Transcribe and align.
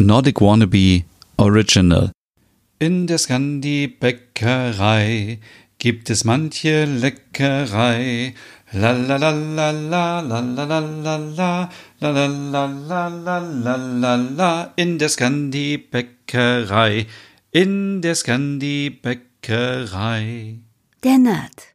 Nordic 0.00 0.40
Wannabe 0.40 1.04
Original. 1.36 2.10
In 2.78 3.06
der 3.06 3.18
Scandi-Bäckerei 3.18 5.38
gibt 5.76 6.08
es 6.08 6.24
manche 6.24 6.86
Leckerei. 6.86 8.32
La 8.72 8.92
la 8.92 9.18
la 9.18 9.30
la 9.30 9.70
la 9.72 10.22
la 10.22 10.40
la 10.40 10.40
la 10.40 10.64
la 10.64 10.78
la 10.78 11.18
la 12.00 12.00
la 12.00 12.00
la 12.00 12.66
la 12.88 13.08
la 13.08 13.38
la 13.38 13.76
la 13.76 14.16
la 14.16 14.72
in 14.76 14.98
der 14.98 15.10
Scandi-Bäckerei. 15.10 17.06
In 17.52 18.00
der 18.00 18.14
Scandi-Bäckerei. 18.14 20.60
Der 21.04 21.18
Nerd. 21.18 21.74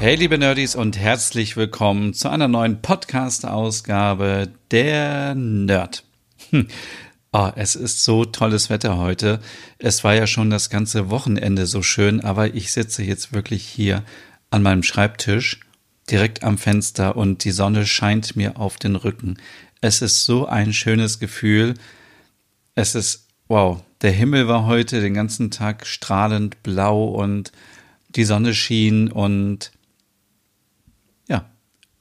Hey 0.00 0.14
liebe 0.14 0.38
Nerdies 0.38 0.76
und 0.76 0.96
herzlich 0.96 1.58
willkommen 1.58 2.14
zu 2.14 2.30
einer 2.30 2.48
neuen 2.48 2.80
Podcast-Ausgabe 2.80 4.50
der 4.70 5.34
Nerd. 5.34 6.04
Oh, 7.32 7.50
es 7.54 7.74
ist 7.76 8.02
so 8.02 8.24
tolles 8.24 8.70
Wetter 8.70 8.96
heute. 8.96 9.40
Es 9.78 10.02
war 10.02 10.14
ja 10.14 10.26
schon 10.26 10.48
das 10.48 10.70
ganze 10.70 11.10
Wochenende 11.10 11.66
so 11.66 11.82
schön, 11.82 12.22
aber 12.22 12.54
ich 12.54 12.72
sitze 12.72 13.02
jetzt 13.02 13.34
wirklich 13.34 13.62
hier 13.62 14.02
an 14.48 14.62
meinem 14.62 14.82
Schreibtisch 14.82 15.60
direkt 16.10 16.44
am 16.44 16.56
Fenster 16.56 17.14
und 17.14 17.44
die 17.44 17.52
Sonne 17.52 17.84
scheint 17.84 18.36
mir 18.36 18.56
auf 18.56 18.78
den 18.78 18.96
Rücken. 18.96 19.36
Es 19.82 20.00
ist 20.00 20.24
so 20.24 20.46
ein 20.46 20.72
schönes 20.72 21.18
Gefühl. 21.18 21.74
Es 22.74 22.94
ist, 22.94 23.28
wow, 23.48 23.82
der 24.00 24.12
Himmel 24.12 24.48
war 24.48 24.64
heute 24.64 25.02
den 25.02 25.12
ganzen 25.12 25.50
Tag 25.50 25.86
strahlend 25.86 26.62
blau 26.62 27.04
und 27.04 27.52
die 28.08 28.24
Sonne 28.24 28.54
schien 28.54 29.12
und 29.12 29.72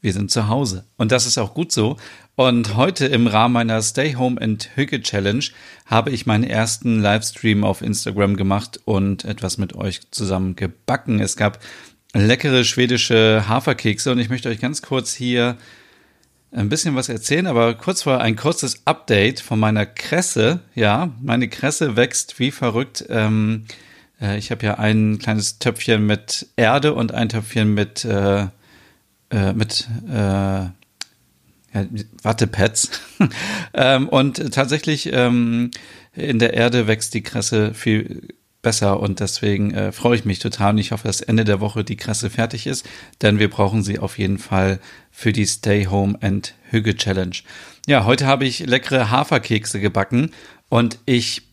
wir 0.02 0.14
sind 0.14 0.32
zu 0.32 0.48
Hause. 0.48 0.86
Und 0.98 1.12
das 1.12 1.26
ist 1.26 1.38
auch 1.38 1.54
gut 1.54 1.72
so. 1.72 1.98
Und 2.36 2.76
heute 2.78 3.06
im 3.06 3.28
Rahmen 3.28 3.54
meiner 3.54 3.82
Stay 3.82 4.16
Home 4.16 4.42
and 4.42 4.70
Hücke 4.76 5.02
Challenge 5.02 5.44
habe 5.86 6.12
ich 6.12 6.26
meinen 6.26 6.46
ersten 6.46 7.02
Livestream 7.02 7.64
auf 7.64 7.82
Instagram 7.82 8.38
gemacht 8.38 8.80
und 8.86 9.26
etwas 9.26 9.58
mit 9.58 9.76
euch 9.76 10.10
zusammen 10.12 10.56
gebacken. 10.56 11.20
Es 11.20 11.36
gab 11.36 11.60
leckere 12.14 12.64
schwedische 12.64 13.46
Haferkekse 13.48 14.12
und 14.12 14.20
ich 14.20 14.30
möchte 14.30 14.50
euch 14.50 14.60
ganz 14.60 14.82
kurz 14.82 15.14
hier 15.14 15.58
ein 16.52 16.70
bisschen 16.70 16.96
was 16.96 17.10
erzählen, 17.10 17.46
aber 17.46 17.76
kurz 17.76 18.04
vor 18.04 18.22
ein 18.22 18.36
kurzes 18.36 18.82
Update 18.86 19.40
von 19.40 19.60
meiner 19.60 19.86
Kresse. 19.86 20.62
Ja, 20.74 21.12
meine 21.22 21.48
Kresse 21.48 21.96
wächst 21.96 22.40
wie 22.40 22.52
verrückt. 22.52 23.06
Ähm, 23.10 23.66
äh, 24.20 24.38
ich 24.38 24.50
habe 24.50 24.66
ja 24.66 24.76
ein 24.76 25.20
kleines 25.20 25.60
Töpfchen 25.60 26.06
mit 26.06 26.48
Erde 26.56 26.94
und 26.94 27.14
ein 27.14 27.30
Töpfchen 27.30 27.74
mit 27.74 28.04
äh, 28.06 28.48
äh, 29.30 29.54
mit 29.54 29.88
äh, 30.08 30.14
ja, 31.74 31.86
Wattepads. 32.24 32.90
ähm, 33.74 34.10
und 34.10 34.54
tatsächlich 34.54 35.12
ähm, 35.14 35.72
in 36.14 36.40
der 36.40 36.54
Erde 36.54 36.88
wächst 36.88 37.14
die 37.14 37.24
Kresse 37.24 37.74
viel 37.74 38.28
besser 38.62 39.00
und 39.00 39.20
deswegen 39.20 39.74
äh, 39.74 39.92
freue 39.92 40.18
ich 40.18 40.26
mich 40.26 40.40
total 40.40 40.72
und 40.72 40.80
ich 40.80 40.92
hoffe, 40.92 41.08
dass 41.08 41.22
Ende 41.22 41.46
der 41.46 41.62
Woche 41.62 41.84
die 41.84 41.96
Kresse 41.96 42.30
fertig 42.30 42.68
ist, 42.68 42.88
denn 43.22 43.40
wir 43.40 43.50
brauchen 43.50 43.84
sie 43.84 44.00
auf 44.00 44.18
jeden 44.18 44.38
Fall 44.38 44.80
für 45.12 45.32
die 45.32 45.46
Stay 45.46 45.86
Home 45.86 46.18
and 46.22 46.56
Hüge 46.70 46.96
Challenge. 46.96 47.36
Ja, 47.88 48.06
heute 48.06 48.26
habe 48.26 48.46
ich 48.46 48.60
leckere 48.60 49.10
Haferkekse 49.10 49.80
gebacken 49.80 50.32
und 50.68 51.00
ich 51.06 51.44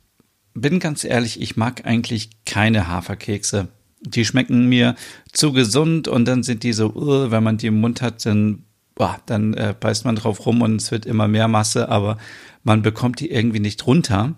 bin 0.55 0.81
ganz 0.81 1.05
ehrlich, 1.05 1.41
ich 1.41 1.57
mag 1.57 1.87
eigentlich 1.87 2.31
keine 2.45 2.89
Haferkekse 2.89 3.69
die 4.11 4.25
schmecken 4.25 4.67
mir 4.69 4.95
zu 5.33 5.53
gesund 5.53 6.09
und 6.09 6.27
dann 6.27 6.43
sind 6.43 6.63
die 6.63 6.73
so, 6.73 6.93
wenn 7.31 7.43
man 7.43 7.59
die 7.59 7.67
im 7.67 7.81
Mund 7.81 8.03
hat, 8.03 8.25
dann, 8.25 8.65
boah, 8.95 9.19
dann 9.27 9.55
äh, 9.55 9.75
beißt 9.79 10.05
man 10.05 10.17
drauf 10.17 10.47
rum 10.47 10.63
und 10.63 10.81
es 10.81 10.91
wird 10.91 11.07
immer 11.07 11.29
mehr 11.29 11.49
Masse, 11.49 11.89
aber 11.89 12.19
man 12.63 12.83
bekommt 12.83 13.21
die 13.21 13.31
irgendwie 13.31 13.61
nicht 13.61 13.87
runter. 13.87 14.35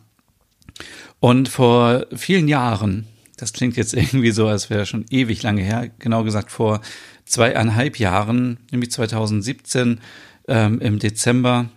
Und 1.20 1.48
vor 1.48 2.06
vielen 2.14 2.48
Jahren, 2.48 3.06
das 3.36 3.52
klingt 3.52 3.76
jetzt 3.76 3.94
irgendwie 3.94 4.30
so, 4.30 4.46
als 4.46 4.70
wäre 4.70 4.86
schon 4.86 5.04
ewig 5.10 5.42
lange 5.42 5.62
her, 5.62 5.90
genau 5.98 6.24
gesagt 6.24 6.50
vor 6.50 6.80
zweieinhalb 7.24 7.98
Jahren, 7.98 8.58
nämlich 8.70 8.90
2017 8.90 10.00
ähm, 10.48 10.80
im 10.80 10.98
Dezember, 10.98 11.68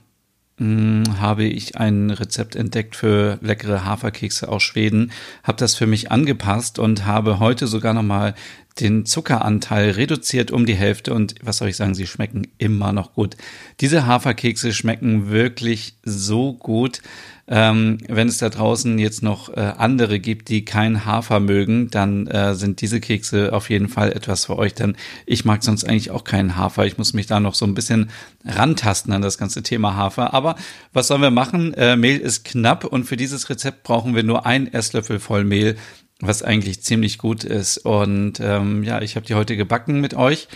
habe 1.19 1.43
ich 1.43 1.77
ein 1.77 2.11
Rezept 2.11 2.55
entdeckt 2.55 2.95
für 2.95 3.39
leckere 3.41 3.83
Haferkekse 3.83 4.47
aus 4.47 4.61
Schweden, 4.61 5.11
habe 5.43 5.57
das 5.57 5.75
für 5.75 5.87
mich 5.87 6.11
angepasst 6.11 6.77
und 6.77 7.05
habe 7.05 7.39
heute 7.39 7.67
sogar 7.67 7.93
nochmal 7.93 8.35
den 8.79 9.05
Zuckeranteil 9.05 9.91
reduziert 9.91 10.51
um 10.51 10.65
die 10.65 10.75
Hälfte 10.75 11.13
und 11.13 11.35
was 11.41 11.57
soll 11.57 11.69
ich 11.69 11.75
sagen, 11.75 11.95
sie 11.95 12.07
schmecken 12.07 12.47
immer 12.57 12.93
noch 12.93 13.13
gut. 13.13 13.35
Diese 13.79 14.05
Haferkekse 14.05 14.73
schmecken 14.73 15.29
wirklich 15.29 15.95
so 16.03 16.53
gut. 16.53 17.01
Ähm, 17.47 17.97
wenn 18.07 18.29
es 18.29 18.37
da 18.37 18.47
draußen 18.47 18.97
jetzt 18.97 19.23
noch 19.23 19.49
äh, 19.49 19.59
andere 19.59 20.21
gibt, 20.21 20.47
die 20.47 20.63
kein 20.63 21.05
Hafer 21.05 21.41
mögen, 21.41 21.89
dann 21.89 22.27
äh, 22.27 22.55
sind 22.55 22.79
diese 22.79 23.01
Kekse 23.01 23.51
auf 23.51 23.69
jeden 23.69 23.89
Fall 23.89 24.13
etwas 24.13 24.45
für 24.45 24.57
euch, 24.57 24.73
denn 24.73 24.95
ich 25.25 25.43
mag 25.43 25.61
sonst 25.61 25.83
eigentlich 25.83 26.11
auch 26.11 26.23
keinen 26.23 26.55
Hafer. 26.55 26.85
Ich 26.85 26.97
muss 26.97 27.13
mich 27.13 27.27
da 27.27 27.41
noch 27.41 27.55
so 27.55 27.65
ein 27.65 27.73
bisschen 27.73 28.09
rantasten 28.45 29.11
an 29.11 29.21
das 29.21 29.37
ganze 29.37 29.63
Thema 29.63 29.97
Hafer. 29.97 30.33
Aber 30.33 30.55
was 30.93 31.07
sollen 31.07 31.21
wir 31.21 31.31
machen? 31.31 31.73
Äh, 31.73 31.97
Mehl 31.97 32.19
ist 32.19 32.45
knapp 32.45 32.85
und 32.85 33.03
für 33.03 33.17
dieses 33.17 33.49
Rezept 33.49 33.83
brauchen 33.83 34.15
wir 34.15 34.23
nur 34.23 34.45
ein 34.45 34.71
Esslöffel 34.71 35.19
voll 35.19 35.43
Mehl, 35.43 35.75
was 36.21 36.43
eigentlich 36.43 36.81
ziemlich 36.81 37.17
gut 37.17 37.43
ist. 37.43 37.77
Und 37.79 38.39
ähm, 38.39 38.83
ja, 38.83 39.01
ich 39.01 39.15
habe 39.15 39.25
die 39.25 39.35
heute 39.35 39.57
gebacken 39.57 39.99
mit 39.99 40.13
euch. 40.13 40.47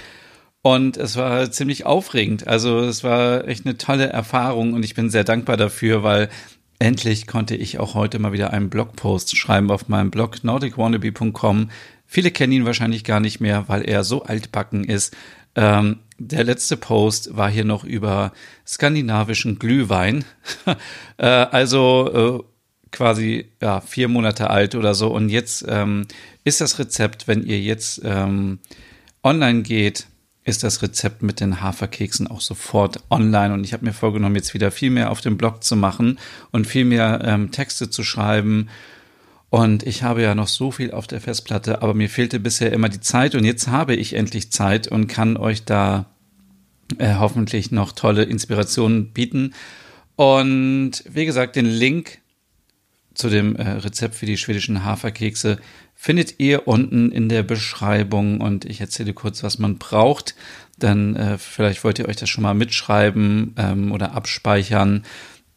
Und 0.61 0.97
es 0.97 1.15
war 1.15 1.51
ziemlich 1.51 1.85
aufregend. 1.85 2.47
Also 2.47 2.79
es 2.79 3.03
war 3.03 3.47
echt 3.47 3.65
eine 3.65 3.77
tolle 3.77 4.07
Erfahrung 4.07 4.73
und 4.73 4.83
ich 4.83 4.95
bin 4.95 5.11
sehr 5.11 5.23
dankbar 5.23 5.57
dafür, 5.57 6.01
weil 6.01 6.29
Endlich 6.77 7.25
konnte 7.25 7.55
ich 7.55 7.79
auch 7.79 7.95
heute 7.95 8.19
mal 8.19 8.33
wieder 8.33 8.51
einen 8.51 8.69
Blogpost 8.69 9.37
schreiben 9.37 9.71
auf 9.71 9.87
meinem 9.87 10.11
Blog 10.11 10.43
nordicwannabe.com. 10.43 11.69
Viele 12.05 12.31
kennen 12.31 12.53
ihn 12.53 12.65
wahrscheinlich 12.65 13.05
gar 13.05 13.19
nicht 13.19 13.39
mehr, 13.39 13.65
weil 13.67 13.87
er 13.87 14.03
so 14.03 14.23
altbacken 14.23 14.83
ist. 14.83 15.15
Ähm, 15.55 15.99
der 16.17 16.43
letzte 16.43 16.75
Post 16.75 17.35
war 17.35 17.49
hier 17.49 17.63
noch 17.63 17.85
über 17.85 18.33
skandinavischen 18.67 19.57
Glühwein. 19.57 20.25
äh, 21.17 21.25
also 21.25 22.43
äh, 22.43 22.54
quasi 22.95 23.45
ja, 23.61 23.81
vier 23.81 24.07
Monate 24.07 24.49
alt 24.49 24.73
oder 24.73 24.95
so. 24.95 25.13
Und 25.13 25.29
jetzt 25.29 25.65
ähm, 25.67 26.07
ist 26.43 26.61
das 26.61 26.79
Rezept, 26.79 27.27
wenn 27.27 27.45
ihr 27.45 27.59
jetzt 27.59 28.01
ähm, 28.03 28.59
online 29.23 29.61
geht, 29.61 30.07
ist 30.45 30.63
das 30.63 30.81
Rezept 30.81 31.23
mit 31.23 31.39
den 31.39 31.61
Haferkeksen 31.61 32.27
auch 32.27 32.39
sofort 32.39 33.03
online. 33.09 33.53
Und 33.53 33.63
ich 33.63 33.73
habe 33.73 33.83
mir 33.83 33.93
vorgenommen, 33.93 34.35
jetzt 34.35 34.53
wieder 34.53 34.71
viel 34.71 34.91
mehr 34.91 35.11
auf 35.11 35.21
dem 35.21 35.37
Blog 35.37 35.63
zu 35.63 35.75
machen 35.75 36.19
und 36.51 36.67
viel 36.67 36.85
mehr 36.85 37.21
ähm, 37.23 37.51
Texte 37.51 37.89
zu 37.89 38.03
schreiben. 38.03 38.69
Und 39.49 39.83
ich 39.83 40.03
habe 40.03 40.21
ja 40.21 40.35
noch 40.35 40.47
so 40.47 40.71
viel 40.71 40.91
auf 40.91 41.07
der 41.07 41.19
Festplatte, 41.19 41.81
aber 41.81 41.93
mir 41.93 42.09
fehlte 42.09 42.39
bisher 42.39 42.71
immer 42.71 42.89
die 42.89 42.99
Zeit. 43.01 43.35
Und 43.35 43.43
jetzt 43.43 43.67
habe 43.67 43.95
ich 43.95 44.13
endlich 44.13 44.51
Zeit 44.51 44.87
und 44.87 45.07
kann 45.07 45.35
euch 45.35 45.65
da 45.65 46.05
äh, 46.99 47.15
hoffentlich 47.15 47.71
noch 47.71 47.91
tolle 47.91 48.23
Inspirationen 48.23 49.11
bieten. 49.11 49.53
Und 50.15 51.03
wie 51.09 51.25
gesagt, 51.25 51.55
den 51.55 51.65
Link 51.65 52.19
zu 53.15 53.29
dem 53.29 53.55
äh, 53.55 53.67
Rezept 53.69 54.15
für 54.15 54.25
die 54.25 54.37
schwedischen 54.37 54.83
Haferkekse 54.83 55.57
findet 55.95 56.39
ihr 56.39 56.67
unten 56.67 57.11
in 57.11 57.29
der 57.29 57.43
Beschreibung 57.43 58.41
und 58.41 58.65
ich 58.65 58.81
erzähle 58.81 59.13
kurz, 59.13 59.41
was 59.41 59.57
man 59.57 59.77
braucht. 59.77 60.35
Dann 60.77 61.15
äh, 61.15 61.37
vielleicht 61.37 61.83
wollt 61.83 61.99
ihr 61.99 62.07
euch 62.07 62.17
das 62.17 62.29
schon 62.29 62.43
mal 62.43 62.53
mitschreiben 62.53 63.55
ähm, 63.57 63.91
oder 63.91 64.13
abspeichern. 64.13 65.03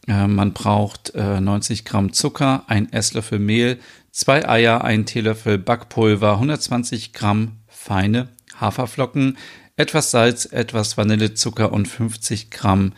Äh, 0.06 0.26
man 0.26 0.52
braucht 0.52 1.14
äh, 1.14 1.40
90 1.40 1.84
Gramm 1.84 2.12
Zucker, 2.12 2.64
ein 2.68 2.92
Esslöffel 2.92 3.38
Mehl, 3.38 3.78
zwei 4.12 4.48
Eier, 4.48 4.84
ein 4.84 5.04
Teelöffel 5.04 5.58
Backpulver, 5.58 6.34
120 6.34 7.12
Gramm 7.12 7.58
feine 7.66 8.28
Haferflocken, 8.60 9.36
etwas 9.76 10.10
Salz, 10.10 10.46
etwas 10.46 10.96
Vanillezucker 10.96 11.72
und 11.72 11.86
50 11.86 12.50
Gramm 12.50 12.92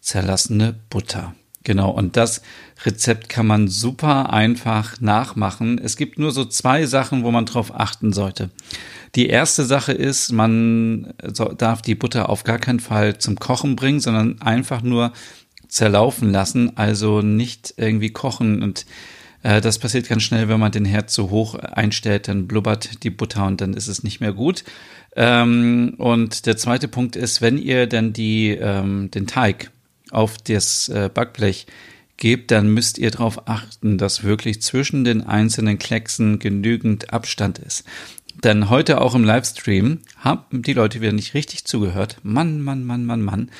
zerlassene 0.00 0.74
Butter. 0.90 1.34
Genau, 1.66 1.90
und 1.90 2.16
das 2.16 2.42
Rezept 2.84 3.28
kann 3.28 3.48
man 3.48 3.66
super 3.66 4.32
einfach 4.32 5.00
nachmachen. 5.00 5.80
Es 5.82 5.96
gibt 5.96 6.16
nur 6.16 6.30
so 6.30 6.44
zwei 6.44 6.86
Sachen, 6.86 7.24
wo 7.24 7.32
man 7.32 7.44
drauf 7.44 7.74
achten 7.74 8.12
sollte. 8.12 8.50
Die 9.16 9.26
erste 9.26 9.64
Sache 9.64 9.90
ist, 9.90 10.30
man 10.30 11.12
darf 11.58 11.82
die 11.82 11.96
Butter 11.96 12.28
auf 12.28 12.44
gar 12.44 12.58
keinen 12.60 12.78
Fall 12.78 13.18
zum 13.18 13.34
Kochen 13.40 13.74
bringen, 13.74 13.98
sondern 13.98 14.40
einfach 14.40 14.82
nur 14.82 15.12
zerlaufen 15.66 16.30
lassen, 16.30 16.76
also 16.76 17.20
nicht 17.20 17.74
irgendwie 17.76 18.10
kochen 18.10 18.62
und 18.62 18.86
Äh, 19.42 19.60
das 19.60 19.78
passiert 19.78 20.08
ganz 20.08 20.22
schnell, 20.22 20.48
wenn 20.48 20.58
man 20.58 20.72
den 20.72 20.84
Herd 20.86 21.10
zu 21.10 21.30
hoch 21.30 21.54
einstellt, 21.54 22.26
dann 22.26 22.46
blubbert 22.48 23.02
die 23.04 23.10
Butter 23.10 23.46
und 23.46 23.60
dann 23.60 23.74
ist 23.74 23.86
es 23.86 24.02
nicht 24.02 24.20
mehr 24.20 24.32
gut. 24.32 24.64
Ähm, 25.14 25.94
und 25.98 26.46
der 26.46 26.56
zweite 26.56 26.88
Punkt 26.88 27.16
ist, 27.16 27.40
wenn 27.42 27.58
ihr 27.58 27.86
dann 27.86 28.12
die, 28.12 28.50
ähm, 28.50 29.10
den 29.10 29.26
Teig 29.26 29.70
auf 30.10 30.38
das 30.38 30.88
äh, 30.88 31.10
Backblech 31.12 31.66
gebt, 32.16 32.50
dann 32.50 32.68
müsst 32.68 32.98
ihr 32.98 33.10
darauf 33.10 33.48
achten, 33.48 33.98
dass 33.98 34.24
wirklich 34.24 34.62
zwischen 34.62 35.04
den 35.04 35.26
einzelnen 35.26 35.78
Klecksen 35.78 36.38
genügend 36.38 37.12
Abstand 37.12 37.58
ist. 37.58 37.84
Denn 38.42 38.68
heute 38.68 39.00
auch 39.00 39.14
im 39.14 39.24
Livestream 39.24 40.00
haben 40.18 40.62
die 40.62 40.74
Leute 40.74 41.00
wieder 41.00 41.12
nicht 41.12 41.34
richtig 41.34 41.64
zugehört. 41.64 42.18
Mann, 42.22 42.60
Mann, 42.60 42.84
Mann, 42.84 43.04
Mann, 43.06 43.22
Mann. 43.22 43.50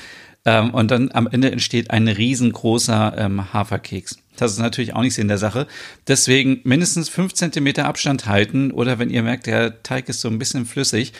Ähm, 0.44 0.70
und 0.70 0.90
dann 0.90 1.10
am 1.12 1.26
Ende 1.26 1.50
entsteht 1.50 1.90
ein 1.90 2.08
riesengroßer 2.08 3.14
ähm, 3.19 3.52
Haferkeks. 3.52 4.19
Das 4.37 4.52
ist 4.52 4.58
natürlich 4.58 4.94
auch 4.94 5.02
nicht 5.02 5.14
Sinn 5.14 5.28
der 5.28 5.38
Sache. 5.38 5.66
Deswegen 6.06 6.60
mindestens 6.64 7.08
fünf 7.08 7.32
Zentimeter 7.32 7.87
Abstand 7.87 8.26
halten 8.26 8.70
oder 8.70 8.98
wenn 8.98 9.10
ihr 9.10 9.22
merkt, 9.22 9.46
der 9.46 9.82
Teig 9.82 10.08
ist 10.08 10.20
so 10.20 10.28
ein 10.28 10.38
bisschen 10.38 10.66
flüssig, 10.66 11.12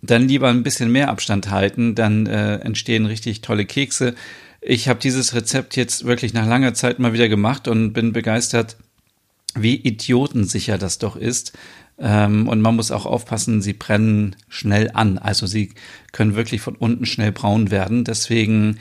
dann 0.00 0.26
lieber 0.26 0.48
ein 0.48 0.62
bisschen 0.62 0.90
mehr 0.90 1.10
Abstand 1.10 1.50
halten. 1.50 1.94
Dann 1.94 2.26
äh, 2.26 2.56
entstehen 2.56 3.06
richtig 3.06 3.42
tolle 3.42 3.66
Kekse. 3.66 4.14
Ich 4.64 4.88
habe 4.88 5.00
dieses 5.00 5.34
Rezept 5.34 5.74
jetzt 5.76 6.04
wirklich 6.04 6.34
nach 6.34 6.46
langer 6.46 6.72
Zeit 6.72 7.00
mal 7.00 7.12
wieder 7.12 7.28
gemacht 7.28 7.66
und 7.66 7.92
bin 7.92 8.12
begeistert, 8.12 8.76
wie 9.56 9.74
idiotensicher 9.74 10.78
das 10.78 10.98
doch 10.98 11.16
ist. 11.16 11.52
Ähm, 11.98 12.48
und 12.48 12.60
man 12.60 12.76
muss 12.76 12.92
auch 12.92 13.04
aufpassen, 13.04 13.60
sie 13.60 13.72
brennen 13.72 14.36
schnell 14.48 14.92
an. 14.94 15.18
Also 15.18 15.46
sie 15.46 15.70
können 16.12 16.36
wirklich 16.36 16.60
von 16.60 16.76
unten 16.76 17.06
schnell 17.06 17.32
braun 17.32 17.72
werden. 17.72 18.04
Deswegen, 18.04 18.78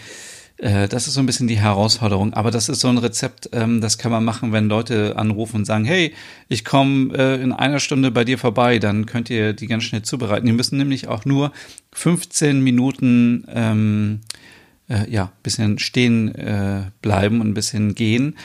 äh, 0.57 0.87
das 0.87 1.07
ist 1.07 1.15
so 1.15 1.19
ein 1.19 1.25
bisschen 1.25 1.47
die 1.47 1.59
Herausforderung. 1.59 2.35
Aber 2.35 2.51
das 2.51 2.69
ist 2.69 2.79
so 2.79 2.87
ein 2.87 2.99
Rezept, 2.99 3.49
ähm, 3.51 3.81
das 3.81 3.97
kann 3.97 4.11
man 4.11 4.23
machen, 4.23 4.53
wenn 4.53 4.69
Leute 4.69 5.17
anrufen 5.17 5.57
und 5.57 5.65
sagen, 5.65 5.85
hey, 5.85 6.13
ich 6.47 6.63
komme 6.63 7.17
äh, 7.17 7.41
in 7.41 7.53
einer 7.53 7.79
Stunde 7.79 8.11
bei 8.11 8.23
dir 8.23 8.37
vorbei, 8.37 8.77
dann 8.77 9.07
könnt 9.07 9.31
ihr 9.31 9.53
die 9.53 9.67
ganz 9.67 9.83
schnell 9.83 10.03
zubereiten. 10.03 10.45
Die 10.45 10.53
müssen 10.53 10.77
nämlich 10.77 11.07
auch 11.07 11.25
nur 11.25 11.51
15 11.93 12.61
Minuten 12.61 13.45
ähm, 13.49 14.21
äh, 14.91 15.09
ja, 15.09 15.31
bisschen 15.43 15.79
stehen 15.79 16.35
äh, 16.35 16.83
bleiben 17.01 17.41
und 17.41 17.49
ein 17.49 17.53
bisschen 17.53 17.95
gehen. 17.95 18.35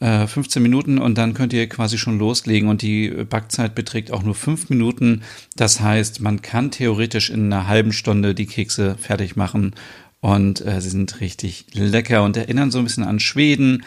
15 0.00 0.40
äh, 0.40 0.62
Minuten 0.62 0.98
und 0.98 1.18
dann 1.18 1.34
könnt 1.34 1.52
ihr 1.52 1.68
quasi 1.68 1.98
schon 1.98 2.20
loslegen 2.20 2.68
und 2.68 2.82
die 2.82 3.08
Backzeit 3.08 3.74
beträgt 3.74 4.12
auch 4.12 4.22
nur 4.22 4.36
5 4.36 4.70
Minuten. 4.70 5.22
Das 5.56 5.80
heißt, 5.80 6.20
man 6.20 6.40
kann 6.40 6.70
theoretisch 6.70 7.30
in 7.30 7.52
einer 7.52 7.66
halben 7.66 7.92
Stunde 7.92 8.32
die 8.34 8.46
Kekse 8.46 8.94
fertig 8.96 9.34
machen 9.34 9.74
und 10.20 10.64
äh, 10.64 10.80
sie 10.80 10.90
sind 10.90 11.20
richtig 11.20 11.66
lecker 11.72 12.22
und 12.22 12.36
erinnern 12.36 12.70
so 12.70 12.78
ein 12.78 12.84
bisschen 12.84 13.02
an 13.02 13.18
Schweden. 13.18 13.82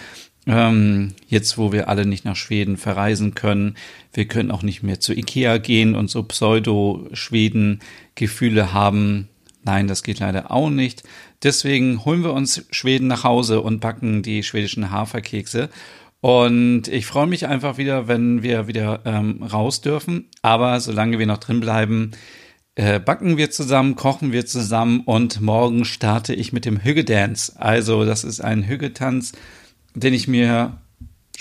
Ähm, 0.48 1.14
jetzt, 1.28 1.58
wo 1.58 1.72
wir 1.72 1.88
alle 1.88 2.06
nicht 2.06 2.26
nach 2.26 2.36
Schweden 2.36 2.76
verreisen 2.76 3.34
können, 3.36 3.76
wir 4.14 4.26
können 4.26 4.52
auch 4.52 4.64
nicht 4.64 4.84
mehr 4.84 5.00
zu 5.00 5.14
Ikea 5.14 5.60
gehen 5.60 5.96
und 5.96 6.10
so 6.10 6.24
Pseudo-Schweden-Gefühle 6.24 8.74
haben. 8.74 9.30
Nein, 9.64 9.88
das 9.88 10.04
geht 10.04 10.20
leider 10.20 10.52
auch 10.52 10.70
nicht. 10.70 11.04
Deswegen 11.44 12.04
holen 12.06 12.24
wir 12.24 12.34
uns 12.34 12.66
Schweden 12.72 13.08
nach 13.08 13.24
Hause 13.24 13.62
und 13.62 13.80
backen 13.80 14.24
die 14.24 14.44
schwedischen 14.44 14.92
Haferkekse. 14.92 15.70
Und 16.22 16.88
ich 16.88 17.06
freue 17.06 17.28
mich 17.28 17.48
einfach 17.48 17.78
wieder, 17.78 18.08
wenn 18.08 18.44
wir 18.44 18.68
wieder 18.68 19.02
ähm, 19.06 19.42
raus 19.44 19.82
dürfen. 19.82 20.30
Aber 20.42 20.80
solange 20.80 21.20
wir 21.20 21.26
noch 21.26 21.40
drin 21.40 21.60
bleiben, 21.60 22.12
äh, 22.76 23.00
backen 23.00 23.38
wir 23.38 23.52
zusammen, 23.52 23.96
kochen 23.96 24.32
wir 24.32 24.46
zusammen 24.46 25.02
und 25.02 25.42
morgen 25.42 25.84
starte 25.84 26.34
ich 26.34 26.54
mit 26.54 26.66
dem 26.66 26.84
Hügge-Dance. 26.84 27.54
Also 27.58 28.06
das 28.06 28.24
ist 28.24 28.40
ein 28.40 28.68
Hüggetanz, 28.68 29.34
den 29.96 30.14
ich 30.14 30.28
mir 30.28 30.78